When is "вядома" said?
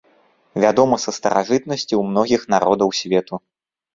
0.63-0.97